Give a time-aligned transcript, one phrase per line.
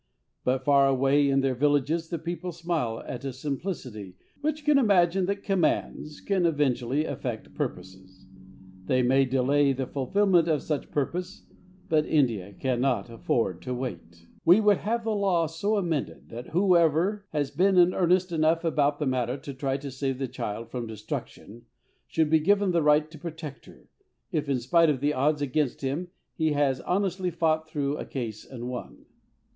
[0.43, 5.27] But far away in their villages the people smile at a simplicity which can imagine
[5.27, 8.25] that commands can eventually affect purposes.
[8.87, 11.45] They may delay the fulfilment of such purpose;
[11.87, 14.25] but India can afford to wait.
[14.43, 18.97] _We would have the law so amended, that whoever has been in earnest enough about
[18.97, 21.67] the matter to try to save the child from destruction,
[22.07, 23.87] should be given the right to protect her,
[24.31, 28.43] if in spite of the odds against him he has honestly fought through a case
[28.43, 29.05] and won.